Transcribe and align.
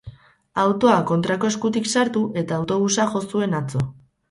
Autoa 0.61 0.95
kontrak 1.11 1.45
eskutik 1.51 1.91
sartu 1.95 2.25
eta 2.45 2.59
autobusa 2.63 3.09
jo 3.15 3.25
zuen 3.31 3.57
atzo. 3.63 3.87